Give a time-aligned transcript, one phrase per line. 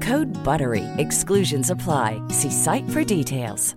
[0.00, 0.84] Code BUTTERY.
[0.98, 2.22] Exclusions apply.
[2.28, 3.74] See site for details.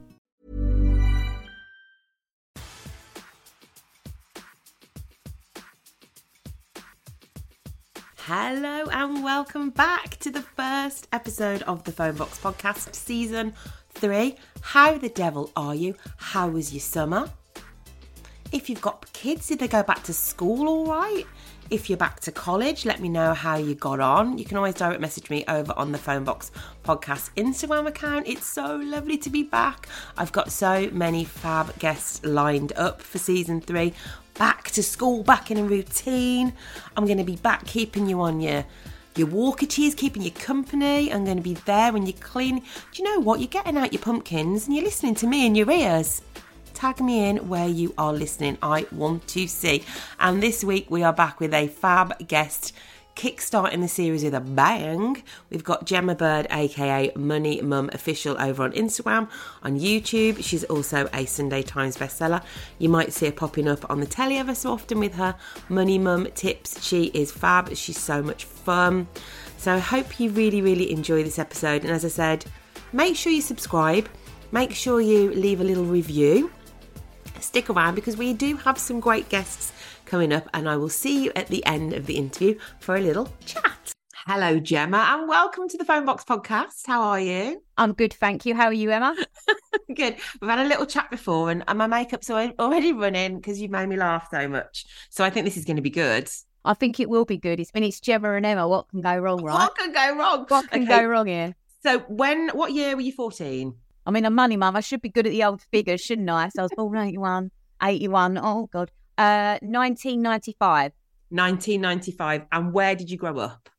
[8.33, 13.53] Hello and welcome back to the first episode of the Phone Box Podcast, season
[13.89, 14.37] three.
[14.61, 15.95] How the devil are you?
[16.17, 17.29] How was your summer?
[18.51, 21.25] If you've got kids, did they go back to school all right?
[21.71, 24.37] If you're back to college, let me know how you got on.
[24.37, 26.51] You can always direct message me over on the Phone Box
[26.83, 28.27] Podcast Instagram account.
[28.27, 29.87] It's so lovely to be back.
[30.17, 33.93] I've got so many fab guests lined up for season three.
[34.33, 36.51] Back to school, back in a routine.
[36.97, 38.65] I'm going to be back keeping you on your
[39.15, 41.09] your walkaties, keeping you company.
[41.09, 42.59] I'm going to be there when you're clean.
[42.59, 43.39] Do you know what?
[43.39, 46.21] You're getting out your pumpkins and you're listening to me in your ears.
[46.81, 48.57] Tag me in where you are listening.
[48.63, 49.83] I want to see.
[50.19, 52.73] And this week we are back with a fab guest
[53.15, 55.21] kickstarting the series with a bang.
[55.51, 59.29] We've got Gemma Bird, aka Money Mum Official, over on Instagram,
[59.61, 60.43] on YouTube.
[60.43, 62.43] She's also a Sunday Times bestseller.
[62.79, 65.35] You might see her popping up on the telly ever so often with her
[65.69, 66.83] Money Mum tips.
[66.83, 67.75] She is fab.
[67.75, 69.07] She's so much fun.
[69.57, 71.83] So I hope you really, really enjoy this episode.
[71.83, 72.45] And as I said,
[72.91, 74.09] make sure you subscribe.
[74.51, 76.49] Make sure you leave a little review
[77.41, 79.73] stick around because we do have some great guests
[80.05, 83.01] coming up, and I will see you at the end of the interview for a
[83.01, 83.93] little chat.
[84.27, 86.85] Hello, Gemma, and welcome to the Phone Box Podcast.
[86.85, 87.63] How are you?
[87.77, 88.53] I'm good, thank you.
[88.53, 89.15] How are you, Emma?
[89.95, 90.15] good.
[90.39, 93.89] We've had a little chat before, and, and my makeup's already running because you've made
[93.89, 94.85] me laugh so much.
[95.09, 96.29] So I think this is going to be good.
[96.63, 97.59] I think it will be good.
[97.59, 98.67] It's when it's Gemma and Emma.
[98.67, 99.55] What can go wrong, right?
[99.55, 100.45] What can go wrong?
[100.47, 101.01] What can okay.
[101.01, 101.55] go wrong here?
[101.81, 102.49] So when?
[102.49, 103.73] What year were you 14?
[104.05, 104.75] I mean, a money mum.
[104.75, 106.49] I should be good at the old figures, shouldn't I?
[106.49, 107.51] So I was born 81,
[107.83, 108.37] 81.
[108.37, 108.91] Oh, God.
[109.17, 110.91] Uh, 1995.
[111.29, 112.45] 1995.
[112.51, 113.69] And where did you grow up?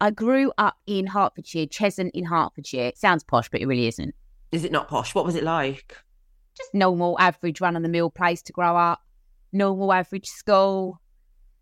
[0.00, 2.86] I grew up in Hertfordshire, Cheshunt in Hertfordshire.
[2.88, 4.14] It sounds posh, but it really isn't.
[4.52, 5.14] Is it not posh?
[5.14, 5.96] What was it like?
[6.56, 9.00] Just normal, average, run of the mill place to grow up.
[9.52, 11.00] Normal, average school.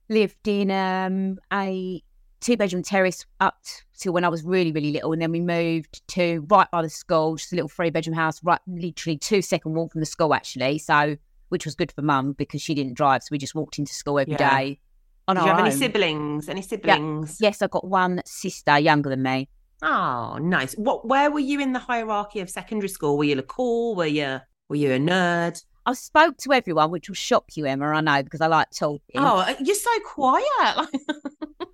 [0.08, 2.02] Lived in um, a
[2.44, 3.56] two bedroom terrace up
[3.98, 5.12] till when I was really, really little.
[5.12, 8.42] And then we moved to right by the school, just a little three bedroom house,
[8.44, 10.78] right, literally two second walk from the school, actually.
[10.78, 11.16] So,
[11.48, 13.22] which was good for mum because she didn't drive.
[13.22, 14.58] So we just walked into school every yeah.
[14.58, 14.80] day.
[15.26, 15.66] On Did you have own.
[15.66, 16.48] any siblings?
[16.50, 17.38] Any siblings?
[17.40, 17.48] Yeah.
[17.48, 19.48] Yes, I've got one sister younger than me.
[19.82, 20.74] Oh, nice.
[20.74, 21.08] What?
[21.08, 23.16] Where were you in the hierarchy of secondary school?
[23.16, 23.94] Were you a cool?
[23.94, 25.62] Were you were you a nerd?
[25.86, 27.86] I spoke to everyone, which will shock you, Emma.
[27.86, 29.00] I know because I like talking.
[29.16, 30.88] Oh, you're so quiet.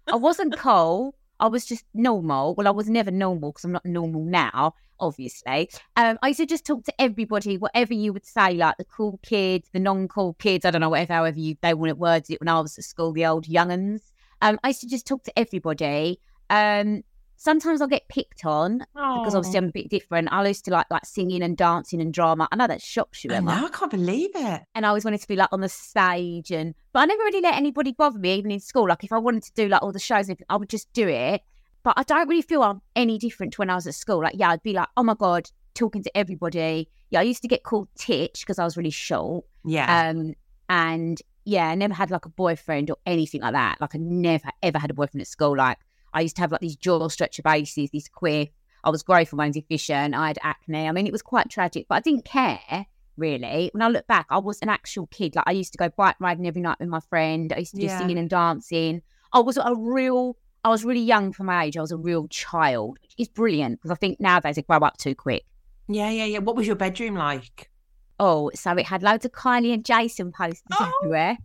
[0.09, 1.15] I wasn't cool.
[1.39, 2.55] I was just normal.
[2.55, 5.71] Well, I was never normal because I'm not normal now, obviously.
[5.97, 9.19] Um, I used to just talk to everybody, whatever you would say, like the cool
[9.23, 10.65] kids, the non-cool kids.
[10.65, 12.41] I don't know, whatever, however you they want to word it.
[12.41, 14.03] When I was at school, the old younguns.
[14.43, 16.21] Um, I used to just talk to everybody.
[16.51, 17.05] Um,
[17.41, 19.23] sometimes I'll get picked on Aww.
[19.23, 20.29] because obviously I'm a bit different.
[20.31, 22.47] I used to like like singing and dancing and drama.
[22.53, 23.51] I know that shocks you, Emma.
[23.51, 24.63] I, know, I can't believe it.
[24.75, 27.41] And I always wanted to be like on the stage, and but I never really
[27.41, 28.87] let anybody bother me, even in school.
[28.87, 31.41] Like if I wanted to do like all the shows, I would just do it.
[31.83, 34.23] But I don't really feel I'm any different to when I was at school.
[34.23, 36.91] Like yeah, I'd be like, oh my god, talking to everybody.
[37.09, 39.47] Yeah, I used to get called Titch because I was really short.
[39.65, 40.11] Yeah.
[40.11, 40.35] Um,
[40.69, 43.81] and yeah, I never had like a boyfriend or anything like that.
[43.81, 45.57] Like I never ever had a boyfriend at school.
[45.57, 45.79] Like
[46.13, 48.47] I used to have like these jaw stretcher bases, these queer
[48.83, 50.15] I was growth hormone deficient.
[50.15, 50.89] I had acne.
[50.89, 52.87] I mean, it was quite tragic, but I didn't care
[53.17, 53.71] really.
[53.75, 55.37] When I look back, I was an actual kid.
[55.37, 57.53] Like I used to go bike riding every night with my friend.
[57.55, 57.99] I used to do Yeah.
[57.99, 59.03] singing and dancing.
[59.35, 60.37] I was a real.
[60.65, 61.77] I was really young for my age.
[61.77, 64.97] I was a real child, which is brilliant because I think nowadays they grow up
[64.97, 65.45] too quick.
[65.89, 66.39] Yeah, yeah, yeah.
[66.39, 67.71] What was your bedroom like?
[68.19, 70.93] Oh, so it had loads of Kylie and Jason posters Oh.
[71.03, 71.39] everywhere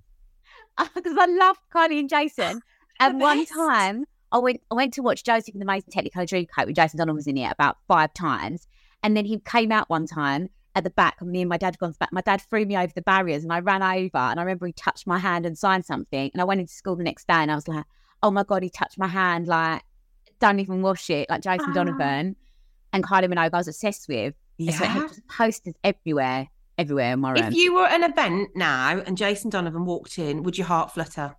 [0.96, 2.62] because I loved Kylie and Jason.
[3.00, 6.66] And one time, I went I went to watch Joseph and the Amazing Technicolor Dreamcoat
[6.68, 8.68] with Jason Donovan was in it about five times,
[9.02, 11.68] and then he came out one time at the back, and me and my dad
[11.68, 12.12] had gone back.
[12.12, 14.74] My dad threw me over the barriers, and I ran over, and I remember he
[14.74, 17.50] touched my hand and signed something, and I went into school the next day, and
[17.50, 17.86] I was like,
[18.22, 19.84] "Oh my god, he touched my hand!" Like,
[20.42, 21.74] don't even wash it, like Jason Ah.
[21.74, 22.36] Donovan
[22.92, 23.52] and Kylie Minogue.
[23.54, 24.34] I was obsessed with.
[24.60, 25.08] And So Yeah.
[25.30, 27.44] posters everywhere, everywhere in my room.
[27.44, 30.92] If you were at an event now and Jason Donovan walked in, would your heart
[30.94, 31.38] flutter?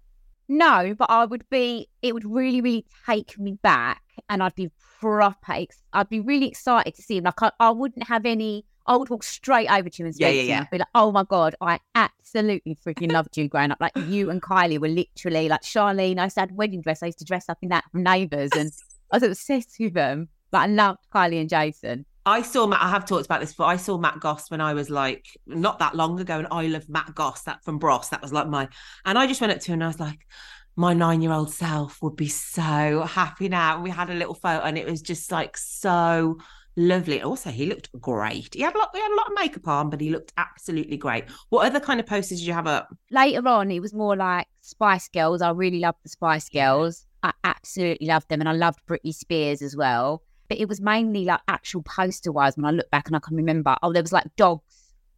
[0.48, 1.88] No, but I would be.
[2.02, 4.70] It would really, really take me back, and I'd be
[5.00, 5.52] proper.
[5.52, 7.24] Ex- I'd be really excited to see him.
[7.24, 8.64] Like I, I wouldn't have any.
[8.88, 10.48] I would walk straight over to him and speak Yeah, to him.
[10.48, 10.60] yeah.
[10.60, 13.78] I'd be like, "Oh my god, I absolutely freaking loved you growing up.
[13.80, 16.18] Like you and Kylie were literally like Charlene.
[16.18, 17.02] I used to have wedding dress.
[17.02, 18.70] I used to dress up in that from Neighbours, and
[19.12, 20.28] I was obsessed with them.
[20.52, 22.06] But I loved Kylie and Jason.
[22.26, 22.82] I saw Matt.
[22.82, 23.66] I have talked about this before.
[23.66, 26.88] I saw Matt Goss when I was like not that long ago, and I love
[26.88, 27.42] Matt Goss.
[27.44, 28.08] That from Bros.
[28.08, 28.68] That was like my.
[29.04, 30.26] And I just went up to him and I was like,
[30.74, 33.76] my nine-year-old self would be so happy now.
[33.76, 36.38] And we had a little photo, and it was just like so
[36.76, 37.22] lovely.
[37.22, 38.54] Also, he looked great.
[38.54, 38.90] He had a lot.
[38.92, 41.26] He had a lot of makeup on, but he looked absolutely great.
[41.50, 42.88] What other kind of posters did you have up?
[43.10, 45.42] later on, it was more like Spice Girls.
[45.42, 47.06] I really loved the Spice Girls.
[47.22, 50.22] I absolutely loved them, and I loved Britney Spears as well.
[50.48, 52.56] But it was mainly like actual poster wise.
[52.56, 54.62] When I look back and I can remember, oh, there was like dogs,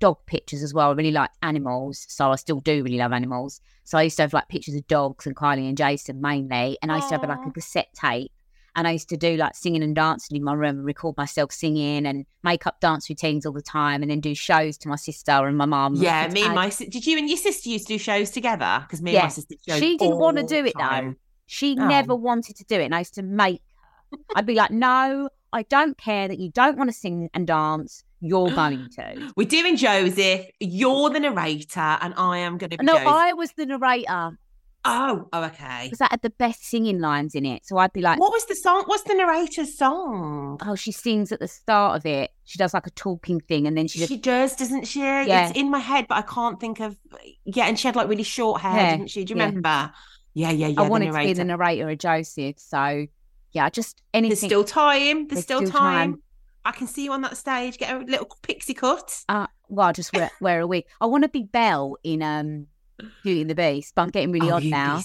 [0.01, 0.91] dog pictures as well.
[0.91, 3.61] I really liked animals, so I still do really love animals.
[3.85, 6.91] So I used to have like pictures of dogs and Kylie and Jason mainly, and
[6.93, 8.33] I used to have like a cassette tape.
[8.77, 11.51] And I used to do like singing and dancing in my room and record myself
[11.51, 14.95] singing and make up dance routines all the time and then do shows to my
[14.95, 15.97] sister and my mum.
[15.97, 18.79] Yeah, me and my si- did you and your sister used to do shows together?
[18.83, 21.15] Because me and my sister shows She didn't want to do it though.
[21.47, 21.89] She Oh.
[21.89, 23.63] never wanted to do it, and I used to make.
[24.35, 28.05] I'd be like, "No, I don't care that you don't want to sing and dance.
[28.21, 30.47] You're going to." We're doing Joseph.
[30.61, 33.09] You're the narrator, and I am going to be No, Joseph.
[33.09, 34.39] I was the narrator
[34.85, 35.81] Oh, oh, okay.
[35.85, 37.67] because that had the best singing lines in it.
[37.67, 38.85] So I'd be like, What was the song?
[38.87, 40.59] What's the narrator's song?
[40.65, 42.31] "Oh, she sings at the start of it.
[42.45, 45.01] She does like a talking thing, and then she She does, doesn't she?
[45.01, 45.49] Yeah.
[45.49, 46.97] It's in my head, but I can't think of.
[47.45, 49.25] Yeah, and she had like really short hair, Yeah, didn't she?
[49.25, 49.47] Do you yeah.
[49.47, 49.93] remember?
[50.35, 50.81] Yeah, yeah, yeah.
[50.81, 53.07] I wanted to be the narrator of Joseph." So
[53.53, 54.31] yeah, just anything.
[54.31, 55.27] There's still time.
[55.29, 56.13] There's, There's still, still time.
[56.15, 56.23] time.
[56.65, 57.79] I can see you on that stage.
[57.79, 59.23] Get a little pixie cut.
[59.29, 60.85] uh, well, I'll just wear, wear a wig.
[61.01, 62.67] I want to be Belle in um
[63.23, 65.01] Beauty and the Beast, but I'm getting really Oh, odd you'd be now.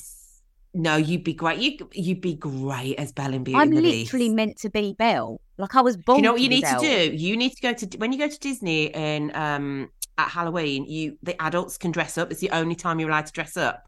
[0.74, 1.60] no, you'd be great.
[1.60, 4.36] You you'd be great as Belle in Beauty I'm and the literally Beast.
[4.36, 5.40] meant to be Belle.
[5.58, 6.18] Like I was born.
[6.18, 6.82] you know what you need Belle.
[6.82, 7.16] to do?
[7.16, 11.18] You need to go to when you go to Disney and um at Halloween, you
[11.24, 12.32] the adults can dress up.
[12.32, 13.84] It's the only time you're allowed to dress up.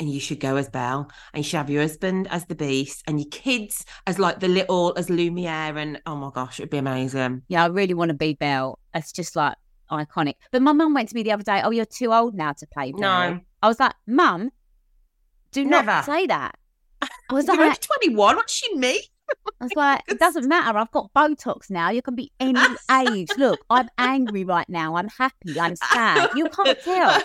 [0.00, 3.02] And you should go as Belle, and you should have your husband as the Beast,
[3.08, 6.78] and your kids as like the little as Lumiere, and oh my gosh, it'd be
[6.78, 7.42] amazing.
[7.48, 8.78] Yeah, I really want to be Belle.
[8.94, 9.56] It's just like
[9.90, 10.34] iconic.
[10.52, 11.62] But my mum went to me the other day.
[11.64, 13.00] Oh, you're too old now to play Belle.
[13.00, 13.40] No.
[13.62, 14.50] I was like, Mum,
[15.50, 16.04] do not Never.
[16.04, 16.54] say that.
[17.02, 18.36] I was like, 21.
[18.36, 19.00] What's she me?
[19.60, 20.78] I was like, it doesn't matter.
[20.78, 21.90] I've got Botox now.
[21.90, 22.60] You can be any
[22.90, 23.28] age.
[23.36, 24.94] Look, I'm angry right now.
[24.96, 25.58] I'm happy.
[25.58, 26.30] I'm sad.
[26.36, 27.20] You can't tell.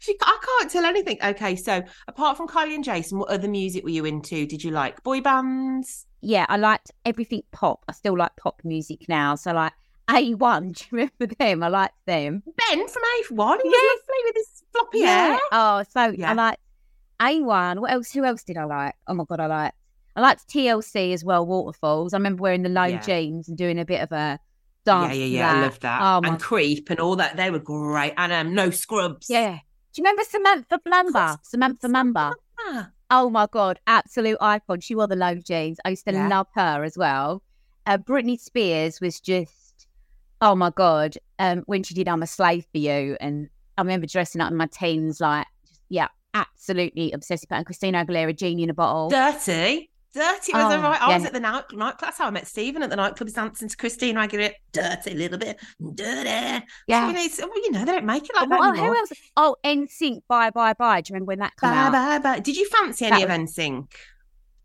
[0.00, 1.18] she, I can't tell anything.
[1.22, 4.44] Okay, so apart from Kylie and Jason, what other music were you into?
[4.46, 6.06] Did you like boy bands?
[6.20, 7.84] Yeah, I liked everything pop.
[7.88, 9.36] I still like pop music now.
[9.36, 9.72] So like
[10.10, 11.62] A1, do you remember them?
[11.62, 12.42] I liked them.
[12.44, 13.70] Ben from A1, he Yeah.
[13.70, 15.38] was lovely with his floppy hair.
[15.52, 16.30] Oh, so Yeah.
[16.30, 16.60] I liked
[17.20, 17.78] A1.
[17.80, 18.10] What else?
[18.12, 18.94] Who else did I like?
[19.06, 19.76] Oh my god, I liked.
[20.18, 21.46] I liked TLC as well.
[21.46, 22.12] Waterfalls.
[22.12, 23.00] I remember wearing the low Yeah.
[23.00, 24.40] jeans and doing a bit of a
[24.84, 25.14] dance.
[25.16, 25.52] yeah, to yeah.
[25.52, 26.00] I love that.
[26.02, 27.36] Oh and Creep and all that.
[27.36, 28.14] They were great.
[28.16, 29.30] And um, No Scrubs.
[29.30, 29.52] Yeah.
[29.92, 31.38] Do you remember Samantha Blumber?
[31.44, 32.32] Samantha Mumba.
[32.58, 34.80] Ah, Oh my god, absolute icon.
[34.80, 35.78] She wore the low jeans.
[35.84, 36.26] I used to Yeah.
[36.28, 37.42] love her as well.
[37.86, 39.86] Uh, Britney Spears was just,
[40.42, 41.16] oh my god.
[41.38, 43.48] Um, when she did "I'm a Slave for You," and
[43.78, 47.46] I remember dressing up in my teens, like, just, yeah, absolutely obsessive.
[47.52, 49.90] And Christina Aguilera, "Genie in a Bottle." Dirty.
[50.18, 51.00] Dirty was Oh, right.
[51.00, 52.18] I was at the night, night class.
[52.18, 54.52] How I met Stephen at the nightclub dancing to Christina Aguilera.
[54.72, 55.58] Dirty, a little bit.
[55.94, 56.64] Dirty.
[56.88, 57.12] Yeah.
[57.16, 58.86] It's, well, you know, they don't make it like that Oh, anymore.
[58.88, 59.12] who else?
[59.36, 61.00] Oh, NSYNC, Bye Bye Bye.
[61.02, 61.92] Do you remember when that came Bye, out?
[61.92, 62.40] bye, bye.
[62.40, 63.92] Did you fancy any That of NSYNC?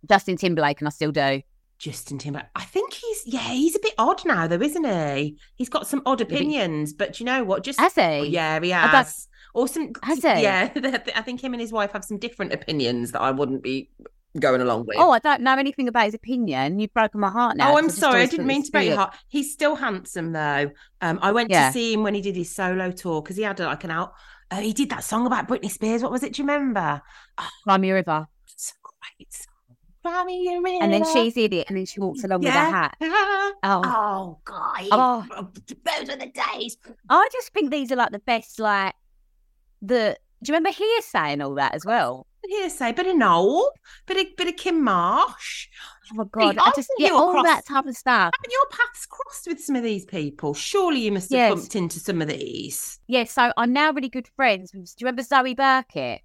[0.09, 1.41] Justin Timberlake, and I still do.
[1.79, 2.47] Justin Timberlake.
[2.55, 5.37] I think he's yeah, he's a bit odd now though, isn't he?
[5.55, 7.63] He's got some odd opinions, but you know what?
[7.63, 8.01] Just Has he?
[8.01, 9.27] Oh, yeah, he has.
[9.53, 10.27] Or some Has he?
[10.43, 10.69] Yeah,
[11.15, 13.89] I think him and his wife have some different opinions that I wouldn't be
[14.39, 14.97] going along with.
[14.99, 16.79] Oh, I don't know anything about his opinion.
[16.79, 17.71] You've broken my heart now.
[17.71, 18.21] Oh, 'cause I'm sorry.
[18.21, 19.15] I didn't mean to break your heart.
[19.27, 20.71] He's still handsome though.
[21.01, 21.67] Um, I went Yeah.
[21.67, 24.13] to see him when he did his solo tour because he had like an out.
[24.51, 26.01] Uh, he did that song about Britney Spears.
[26.03, 26.33] What was it?
[26.33, 27.01] Do you remember?
[27.63, 28.27] Cry Me a River.
[28.51, 28.73] It's a
[29.17, 29.47] great song.
[30.03, 32.65] Cry me a And then she's in it, and then she walks along with Yeah.
[32.65, 32.97] her hat.
[33.65, 34.39] Oh, Oh.
[34.43, 34.87] God.
[34.91, 35.47] Oh.
[35.85, 36.75] Those are the days.
[37.09, 38.93] I just think these are like the best, like,
[39.81, 40.17] the.
[40.43, 42.27] Do you remember Hearsay and all that as well?
[42.49, 43.71] Hearsay, bit of Noel,
[44.05, 45.67] bit of, bit of Kim Marsh.
[46.11, 46.57] Oh my God.
[46.59, 48.31] I just get all cross- that type of stuff.
[48.37, 50.53] Haven't your paths crossed with some of these people?
[50.53, 51.53] Surely you must have Yes.
[51.53, 52.99] bumped into some of these.
[53.07, 54.85] Yeah, so I'm now really good friends with.
[54.85, 56.21] Do you remember Zoe Burkett?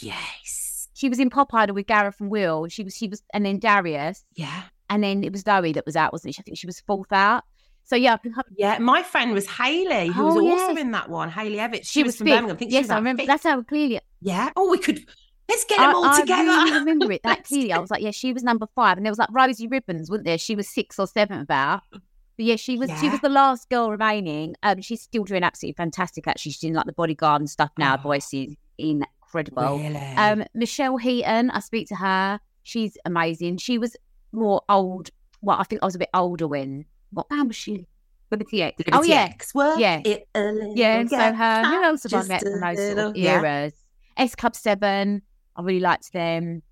[0.00, 0.88] Yes.
[0.94, 2.66] She was in Pop Idol with Gareth and Will.
[2.68, 4.64] She was, she was, and then Darius, Yeah.
[4.90, 6.40] and then it was Zoe that was out, wasn't she?
[6.40, 7.44] I think she was fourth out.
[7.84, 10.72] So yeah, I think her- Yeah, my friend was Hayley, who oh, was Oh, also
[10.72, 10.78] yes.
[10.80, 11.28] in that one.
[11.30, 11.86] Hayley Evans.
[11.88, 12.34] she, was from fifth.
[12.36, 12.56] Birmingham.
[12.56, 13.20] I think she yes, was I remember.
[13.22, 13.28] fifth.
[13.28, 14.00] That's how clearly.
[14.20, 14.50] Yeah.
[14.56, 15.04] Oh, we could.
[15.50, 16.44] Let's get I, all I together.
[16.44, 17.72] really remember it that clearly.
[17.72, 20.26] I was like, yeah, she was number five, and there was like Rosie Ribbons, wasn't
[20.26, 20.38] there?
[20.38, 21.82] She was sixth or seventh about.
[21.90, 22.00] But
[22.38, 24.54] yeah, she was she was the last girl remaining.
[24.62, 26.28] Um, she's still doing absolutely fantastic.
[26.28, 27.96] Actually, she's doing like the bodyguard and stuff now.
[27.98, 28.02] Oh.
[28.02, 29.78] Voice is incredible.
[29.78, 29.96] Really?
[29.96, 32.38] Um, Michelle Heaton, I speak to her.
[32.62, 33.58] She's amazing.
[33.58, 33.96] She was
[34.30, 35.10] more old.
[35.42, 36.84] Well, I think I was a bit older when.
[37.10, 37.88] What band was she?
[38.30, 38.82] Liberty X.
[38.92, 40.00] Oh yeah, X, work Yeah.
[40.04, 41.00] it yeah.
[41.00, 41.64] And so her.
[41.64, 43.40] Who else have I met from those sort of yeah.
[43.40, 43.72] eras?
[44.16, 45.22] S Club Seven.
[45.60, 46.62] I really liked them.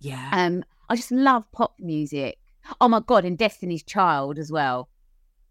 [0.00, 0.28] Yeah.
[0.32, 2.38] Um, I just love pop music.
[2.80, 4.88] Oh my god, and Destiny's Child as well.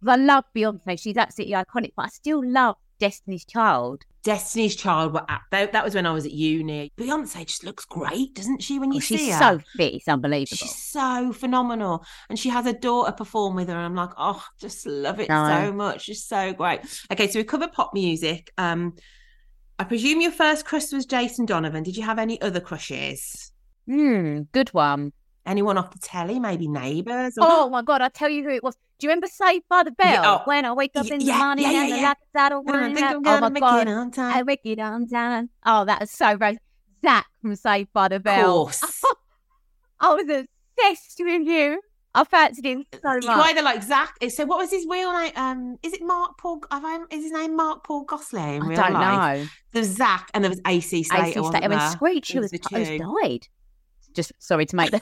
[0.05, 0.99] I love Beyonce.
[0.99, 4.03] She's absolutely iconic, but I still love Destiny's Child.
[4.23, 6.91] Destiny's Child were at that, that was when I was at uni.
[6.97, 8.77] Beyonce just looks great, doesn't she?
[8.79, 10.57] When you Oh, she's see her, She's so fit, it's unbelievable.
[10.57, 13.75] she's so phenomenal, and she has a daughter perform with her.
[13.75, 15.47] And I'm like, oh, just love it No.
[15.47, 16.01] so much.
[16.03, 16.81] She's so great.
[17.11, 18.51] Okay, so we covered pop music.
[18.57, 18.95] Um,
[19.81, 21.81] I presume your first crush was Jason Donovan.
[21.81, 23.51] Did you have any other crushes?
[23.87, 25.11] Hmm, good one.
[25.43, 26.39] Anyone off the telly?
[26.39, 27.35] Maybe neighbours?
[27.35, 27.47] Or...
[27.47, 28.75] Oh my god, I tell you who it was.
[28.75, 30.21] Do you remember Saved by the Bell?
[30.21, 32.13] Yeah, oh, when I wake up in the morning yeah, yeah, and the yeah.
[32.37, 34.35] out of I think I'm oh gonna my make god, it on time.
[34.35, 35.49] I wake it on time.
[35.65, 36.59] Oh, that is so great.
[37.03, 38.67] Zach from Saved by the Bell.
[38.67, 39.03] Of course.
[39.99, 41.81] I was obsessed with you.
[42.13, 43.49] I fancied him so You much.
[43.51, 44.15] either like Zach.
[44.29, 45.31] So what was his real name?
[45.35, 46.61] Um, is it Mark Paul?
[46.69, 48.55] Have I, is his name Mark Paul Gosling?
[48.55, 49.39] In I real don't life?
[49.41, 49.47] know.
[49.71, 51.23] There was Zach, and there was AC Slater.
[51.23, 51.63] AC Slater.
[51.63, 51.79] I mean.
[51.91, 53.47] Screech, who There was the died.
[54.13, 54.99] Just sorry to make the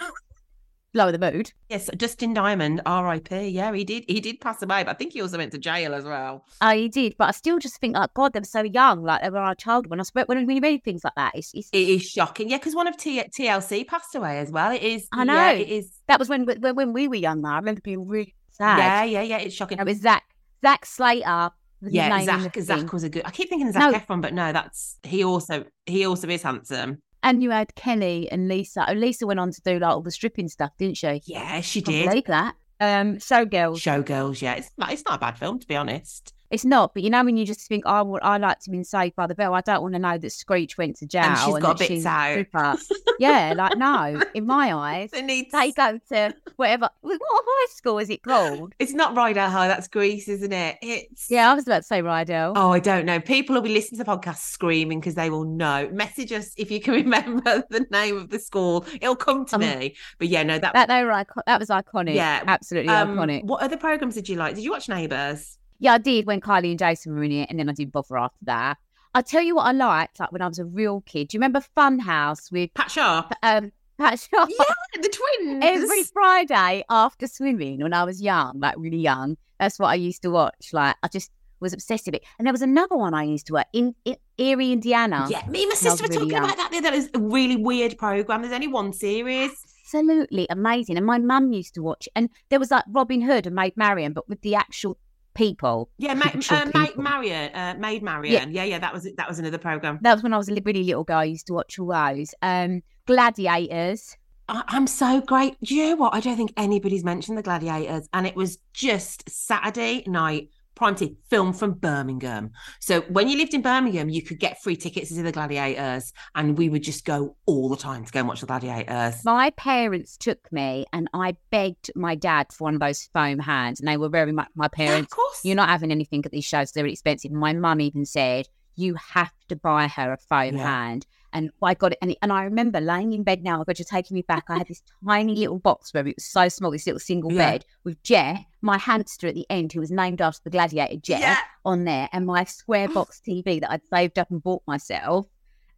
[0.94, 1.52] lower the mood.
[1.70, 3.50] Yes, Dustin Diamond, R.I.P.
[3.50, 4.06] Yeah, he did.
[4.08, 6.46] He did pass away, but I think he also went to jail as well.
[6.62, 9.22] Oh, he did, but I still just think, like, God, they were so young, like
[9.22, 9.88] they were our child.
[9.88, 12.50] When I spoke, when we read things like that, it's, it's It is shocking.
[12.50, 14.72] Yeah, because one of T- TLC passed away as well.
[14.72, 15.08] It is.
[15.12, 15.34] I know.
[15.34, 16.00] Yeah, it is.
[16.08, 17.42] that was when, when when we were young.
[17.42, 18.78] Though I remember being really sad.
[18.78, 19.38] Yeah, yeah, yeah.
[19.44, 19.80] It's shocking.
[19.80, 20.24] It was Zach
[20.62, 21.52] Zach Slater.
[21.82, 22.58] yeah, Zach.
[22.60, 23.24] Zach was a good.
[23.26, 23.98] I keep thinking Zach No.
[23.98, 25.24] Efron, but no, that's he.
[25.24, 27.02] Also, he also is handsome.
[27.22, 28.86] And you had Kelly and Lisa.
[28.88, 31.22] Oh, Lisa went on to do like all the stripping stuff, didn't she?
[31.26, 32.10] Yeah, she I did.
[32.10, 32.56] believe that.
[32.80, 33.78] Um, Showgirls.
[33.78, 34.42] Showgirls.
[34.42, 34.94] Yeah, it's not.
[34.94, 36.34] It's not a bad film to be honest.
[36.52, 38.84] It's not, but you know when you just think, oh, well, I liked him in
[38.84, 39.54] Saved by the Bell.
[39.54, 42.06] I don't want to know that Screech went to jail And she's got that bits
[42.06, 42.80] out.
[43.20, 45.52] yeah, like no, in my eyes, It needs.
[45.52, 46.90] they go to whatever.
[47.02, 48.74] What high school is it called?
[48.80, 49.68] It's not Rydell High.
[49.68, 50.78] That's Grease, isn't it?
[50.82, 51.30] It's.
[51.30, 52.54] Yeah, I was about to say Rydell.
[52.56, 53.20] Oh, I don't know.
[53.20, 55.88] People will be listening to the podcast screaming because they will know.
[55.92, 58.86] Message us if you can remember the name of the school.
[59.02, 59.96] It'll come to Um, me.
[60.18, 60.74] But yeah, no, that.
[60.74, 62.16] That they were icon- that was iconic.
[62.16, 63.44] Yeah, absolutely um, iconic.
[63.44, 64.56] What other programs did you like?
[64.56, 65.58] Did you watch Neighbours?
[65.80, 68.18] Yeah, I did when Kylie and Jason were in it, and then I didn't bother
[68.18, 68.78] after that.
[69.16, 71.30] I'll tell you what I liked, like when I was a real kid.
[71.30, 73.34] Do you remember Funhouse with Pat Sharp.
[73.44, 74.50] um Pat Sharp?
[74.50, 75.64] Yeah, the twins.
[75.66, 80.22] Every Friday after swimming when I was young, like really young, that's what I used
[80.24, 80.70] to watch.
[80.74, 82.24] Like I just was obsessed with it.
[82.38, 85.28] And there was another one I used to watch in, in Eerie, Indiana.
[85.30, 86.44] Yeah, me and my was sister were really talking young.
[86.46, 86.72] about that.
[86.72, 86.92] the other day.
[86.92, 88.42] That is a really weird program.
[88.42, 89.52] There's only one series.
[89.86, 90.98] Absolutely amazing.
[90.98, 92.14] And my mum used to watch it.
[92.16, 94.98] And there was like Robin Hood and Maid Marian, but with the actual
[95.40, 95.90] people.
[95.98, 97.04] Yeah, Ma- uh, people.
[97.04, 98.52] Marian, uh, Maid Marian.
[98.52, 98.64] Yeah.
[98.66, 99.98] yeah, that was that was another program.
[100.02, 101.20] That was when I was a really little girl.
[101.20, 102.36] I used to watch all those.
[102.42, 104.18] Um, Gladiators.
[104.50, 105.56] I- I'm so great.
[105.64, 106.14] Do you know what?
[106.14, 110.96] I don't think anybody's mentioned the Gladiators, and it was just Saturday night prime
[111.30, 112.52] film from Birmingham.
[112.80, 116.58] So when you lived in Birmingham, you could get free tickets to the Gladiators, and
[116.58, 119.24] we would just go all the time to go and watch the Gladiators.
[119.26, 123.82] My parents took me and I begged my dad for one of those foam hands.
[123.82, 125.12] And they were very much my Yeah, parents.
[125.12, 125.42] of course.
[125.44, 127.32] You're not having anything at these shows, they're expensive.
[127.32, 130.64] My mum even said, You have to buy her a foam Yeah.
[130.64, 131.06] hand.
[131.34, 132.00] And I got it.
[132.02, 134.46] And, and I remember laying in bed now, I've got you taking me back.
[134.50, 137.52] I had this tiny little box where it was so small, this little single Yeah.
[137.52, 141.22] bed with Jet, my hamster at the end, who was named after the gladiator Jet,
[141.22, 141.38] Yeah.
[141.66, 145.28] on there, and my square box TV that I'd saved up and bought myself.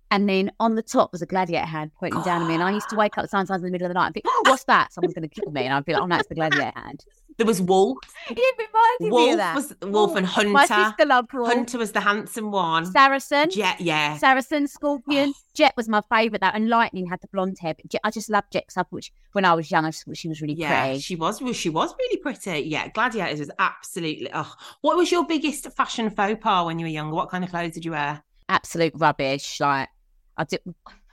[0.10, 2.55] And then on the top was a gladiator hand pointing down at me.
[2.55, 4.25] And I used to wake up sometimes in the middle of the night and think,
[4.27, 4.91] oh, what's that?
[4.91, 5.63] Someone's going to kill me.
[5.63, 7.05] And I'd be like, oh, no, it's the gladiator hand.
[7.41, 7.98] There was Wolf.
[8.29, 9.55] It reminded me of Wolf that.
[9.55, 10.50] was Wolf and Hunter.
[10.51, 11.48] My sister loved Wolf.
[11.51, 12.86] Hunter was the handsome one.
[12.86, 13.50] Saracen.
[13.50, 14.15] Jet, yeah.
[14.17, 15.33] Saracen, Scorpion.
[15.36, 15.39] Oh.
[15.55, 16.39] Jet was my favourite.
[16.41, 17.74] That and Lightning had the blonde hair.
[17.74, 19.89] But Jet, I just loved Jet 'cause I thought she, when I was young, I
[19.89, 21.00] just thought she was really Yeah, pretty.
[21.00, 21.41] she was.
[21.41, 22.60] Well, she was really pretty.
[22.69, 24.29] Yeah, Gladiators was absolutely.
[24.31, 27.15] Oh, what was your biggest fashion faux pas when you were younger?
[27.15, 28.21] What kind of clothes did you wear?
[28.50, 29.60] Absolute rubbish.
[29.60, 29.89] Like
[30.38, 30.60] I did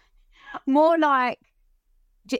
[0.67, 1.39] more like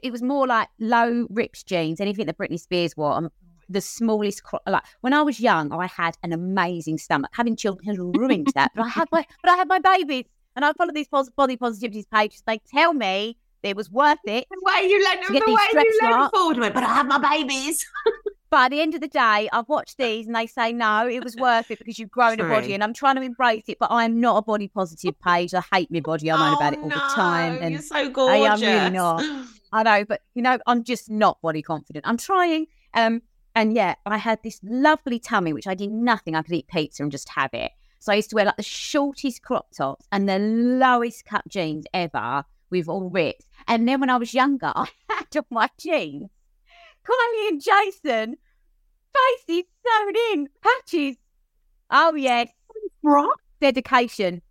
[0.03, 1.99] it was more like low ripped jeans.
[1.99, 3.31] Anything that Britney Spears wore.
[3.69, 7.31] The smallest, like when I was young, I had an amazing stomach.
[7.33, 8.71] Having children has ruined that.
[8.75, 11.57] But I had my, but I had my babies, and I follow these pos- body
[11.57, 12.43] positivity pages.
[12.45, 14.47] They tell me it was worth it.
[14.49, 16.37] The way you get the way you marks.
[16.37, 17.85] forward went, but I have my babies.
[18.49, 21.35] by the end of the day, I've watched these and they say, no, it was
[21.35, 22.73] worth it because you've grown a body.
[22.73, 25.53] And I'm trying to embrace it, but I'm not a body positive page.
[25.53, 26.31] I hate my body.
[26.31, 27.57] I'm on about it all the time.
[27.59, 28.61] Oh, And you're so gorgeous.
[28.63, 29.23] I am really not.
[29.71, 32.07] I know, but you know, I'm just not body confident.
[32.07, 32.67] I'm trying.
[32.95, 33.21] Um,
[33.55, 36.35] and yeah, I had this lovely tummy, which I did nothing.
[36.35, 37.71] I could eat pizza and just have it.
[37.99, 41.85] So I used to wear like the shortest crop tops and the lowest cut jeans
[41.93, 43.45] ever with all rips.
[43.67, 46.29] And then when I was younger, I had on my jeans
[47.05, 48.37] Kylie and Jason
[49.47, 51.17] faces sewn in patches.
[51.91, 52.49] Oh yes,
[53.01, 53.27] Right.
[53.59, 54.41] dedication.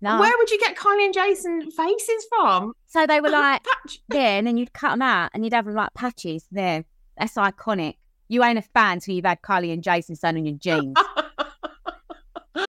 [0.00, 2.72] No, Where would you get Kylie and Jason faces from?
[2.86, 4.00] so they were like Patch.
[4.08, 6.84] there, and then you'd cut them out, and you'd have them like patches there.
[7.16, 7.94] That's iconic.
[8.32, 10.96] You ain't a fan till you've had Carly and Jason sewn on your jeans.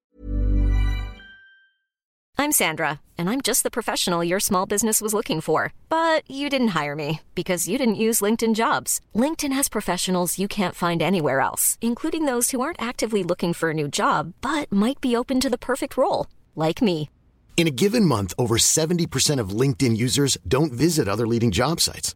[2.38, 5.72] I'm Sandra, and I'm just the professional your small business was looking for.
[5.88, 9.00] But you didn't hire me because you didn't use LinkedIn jobs.
[9.16, 13.70] LinkedIn has professionals you can't find anywhere else, including those who aren't actively looking for
[13.70, 16.28] a new job but might be open to the perfect role,
[16.58, 17.10] like me.
[17.56, 22.16] In a given month, over 70% of LinkedIn users don't visit other leading job sites.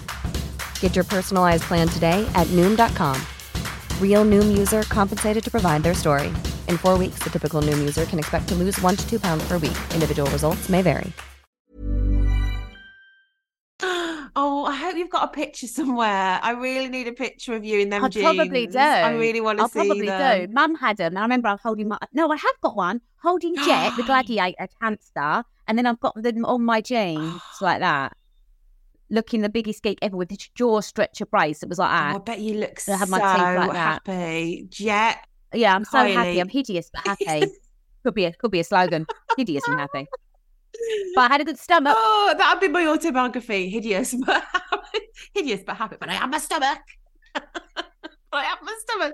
[0.81, 3.15] Get your personalized plan today at Noom.com.
[3.99, 6.27] Real Noom user compensated to provide their story.
[6.67, 9.47] In four weeks, the typical Noom user can expect to lose one to two pounds
[9.47, 9.77] per week.
[9.95, 11.11] Individual results may vary.
[14.33, 16.39] Oh, I hope you've got a picture somewhere.
[16.41, 18.23] I really need a picture of you in them I jeans.
[18.23, 18.79] probably do.
[18.79, 19.79] I really want to see.
[19.79, 20.47] I see probably them.
[20.47, 20.53] do.
[20.53, 21.17] Mum had them.
[21.17, 21.97] I remember I was holding my.
[22.13, 26.45] No, I have got one holding Jet, the gladiator hamster, and then I've got them
[26.45, 28.15] on my jeans like that,
[29.11, 31.61] looking the biggest geek ever with this jaw stretcher brace.
[31.61, 34.65] It was like Oh, ah, I bet you look so have my teeth like happy.
[34.69, 35.19] Jet.
[35.53, 36.13] yeah, I'm so Kylie.
[36.13, 36.39] happy.
[36.39, 37.51] I'm hideous but happy.
[38.03, 39.05] could be a could be a slogan.
[39.37, 40.07] hideous and happy.
[41.15, 41.93] But I had a good stomach.
[41.95, 43.69] Oh, that'd be my autobiography.
[43.69, 44.43] Hideous, but
[45.33, 45.97] hideous, but happy.
[45.99, 46.79] But I have my stomach.
[48.33, 49.13] I have my stomach.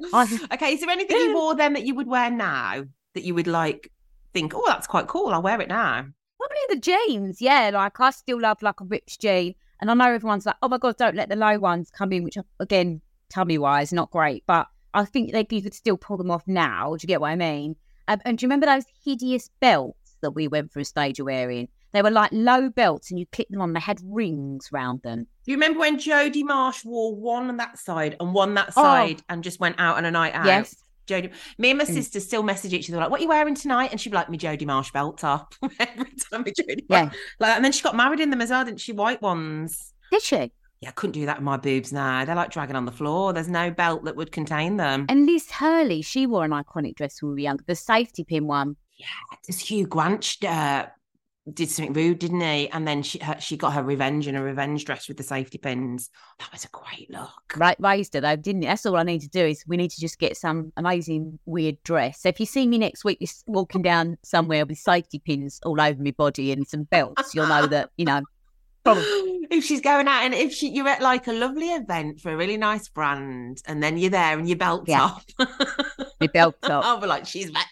[0.54, 2.84] Okay, is there anything you wore then that you would wear now
[3.16, 3.92] that you would like
[4.34, 5.30] think, oh, that's quite cool.
[5.30, 6.06] I'll wear it now.
[6.38, 7.72] Probably the jeans, yeah.
[7.74, 10.78] Like I still love like a ripped jean, and I know everyone's like, "Oh my
[10.78, 14.44] god, don't let the low ones come in," which again, tummy wise, not great.
[14.48, 16.96] But I think they you could still pull them off now.
[16.96, 17.76] Do you get what I mean?
[18.08, 21.26] Um, and do you remember those hideous belts that we went through a stage of
[21.26, 21.68] wearing?
[21.94, 23.74] They were like low belts, and you clip them on.
[23.74, 25.28] They had rings round them.
[25.46, 28.82] Do you remember when Jodie Marsh wore one on that side and one that Oh.
[28.84, 30.46] side and just went out on a night out?
[30.46, 30.76] Yes.
[31.08, 31.94] Jodie, me and my Mm.
[31.94, 34.30] sister still message each other like, "What are you wearing tonight?" And she'd be like,
[34.30, 37.10] "Me Jodie Marsh belt top." Every time me Jodie Yeah.
[37.40, 38.92] Like, and then she got married in them as well, didn't she?
[38.92, 39.94] White ones.
[40.12, 40.52] Did she?
[40.82, 42.24] Yeah, I couldn't do that with my boobs now.
[42.24, 43.34] They're like dragging on the floor.
[43.34, 45.06] There's no belt that would contain them.
[45.10, 48.46] And Liz Hurley, she wore an iconic dress when we were young, the safety pin
[48.46, 48.76] one.
[48.98, 49.06] Yeah.
[49.46, 50.86] does Hugh Grant uh,
[51.54, 52.70] did something rude, didn't he?
[52.72, 55.58] And then she her, she got her revenge in a revenge dress with the safety
[55.58, 56.10] pins.
[56.40, 57.54] That was a great look.
[57.56, 58.68] Right, raised her though, didn't it?
[58.68, 61.82] That's all I need to do is we need to just get some amazing weird
[61.84, 62.22] dress.
[62.22, 65.80] So if you see me next week just walking down somewhere with safety pins all
[65.80, 68.22] over my body and some belts, you'll know that you know.
[68.84, 69.48] Probably.
[69.52, 72.38] if she's going out and if she you're at like a lovely event for a
[72.38, 75.00] really nice brand and then you're there and your belt Yeah.
[75.00, 75.50] top.
[76.22, 76.86] My belt top.
[76.86, 77.66] I'll be like, she's made